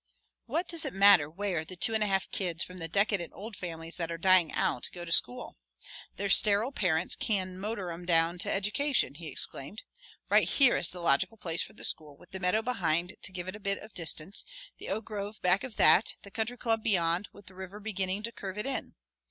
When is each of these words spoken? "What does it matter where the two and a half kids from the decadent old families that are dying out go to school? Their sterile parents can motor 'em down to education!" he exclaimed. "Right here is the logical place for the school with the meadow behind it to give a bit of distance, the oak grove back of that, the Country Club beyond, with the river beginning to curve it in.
"What 0.47 0.67
does 0.67 0.83
it 0.83 0.93
matter 0.93 1.29
where 1.29 1.63
the 1.63 1.75
two 1.75 1.93
and 1.93 2.03
a 2.03 2.07
half 2.07 2.27
kids 2.31 2.63
from 2.63 2.79
the 2.79 2.87
decadent 2.87 3.33
old 3.35 3.55
families 3.55 3.97
that 3.97 4.11
are 4.11 4.17
dying 4.17 4.51
out 4.51 4.89
go 4.93 5.05
to 5.05 5.11
school? 5.11 5.57
Their 6.15 6.27
sterile 6.27 6.71
parents 6.71 7.15
can 7.15 7.59
motor 7.59 7.91
'em 7.91 8.07
down 8.07 8.39
to 8.39 8.51
education!" 8.51 9.13
he 9.13 9.27
exclaimed. 9.27 9.83
"Right 10.27 10.49
here 10.49 10.75
is 10.75 10.89
the 10.89 11.01
logical 11.01 11.37
place 11.37 11.61
for 11.61 11.73
the 11.73 11.85
school 11.85 12.17
with 12.17 12.31
the 12.31 12.39
meadow 12.39 12.63
behind 12.63 13.11
it 13.11 13.21
to 13.21 13.31
give 13.31 13.47
a 13.47 13.59
bit 13.59 13.77
of 13.77 13.93
distance, 13.93 14.43
the 14.79 14.89
oak 14.89 15.05
grove 15.05 15.39
back 15.43 15.63
of 15.63 15.77
that, 15.77 16.15
the 16.23 16.31
Country 16.31 16.57
Club 16.57 16.81
beyond, 16.81 17.29
with 17.31 17.45
the 17.45 17.53
river 17.53 17.79
beginning 17.79 18.23
to 18.23 18.31
curve 18.31 18.57
it 18.57 18.65
in. 18.65 18.95